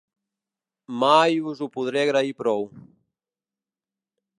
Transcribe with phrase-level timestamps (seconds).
[1.03, 2.69] Mai us ho podré agrair prou.